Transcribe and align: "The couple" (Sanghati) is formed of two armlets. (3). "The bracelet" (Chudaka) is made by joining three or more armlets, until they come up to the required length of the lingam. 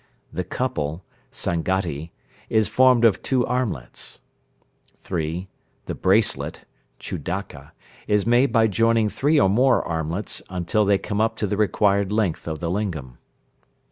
"The 0.33 0.43
couple" 0.43 1.03
(Sanghati) 1.31 2.09
is 2.49 2.67
formed 2.67 3.05
of 3.05 3.21
two 3.21 3.45
armlets. 3.45 4.21
(3). 4.97 5.47
"The 5.85 5.93
bracelet" 5.93 6.65
(Chudaka) 6.99 7.73
is 8.07 8.25
made 8.25 8.51
by 8.51 8.65
joining 8.65 9.09
three 9.09 9.39
or 9.39 9.47
more 9.47 9.87
armlets, 9.87 10.41
until 10.49 10.85
they 10.85 10.97
come 10.97 11.21
up 11.21 11.35
to 11.37 11.45
the 11.45 11.55
required 11.55 12.11
length 12.11 12.47
of 12.47 12.57
the 12.57 12.71
lingam. 12.71 13.19